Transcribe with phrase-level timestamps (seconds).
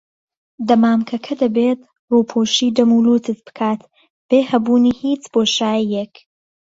[0.67, 1.79] دەمامکەکە دەبێت
[2.11, 3.81] ڕووپۆشی دەم و لوتت بکات
[4.29, 6.13] بێ هەبوونی هیچ بۆشاییەک.